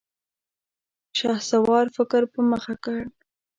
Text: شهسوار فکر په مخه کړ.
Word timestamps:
شهسوار 1.19 1.85
فکر 1.95 2.21
په 2.33 2.39
مخه 2.51 2.73
کړ. 2.83 3.01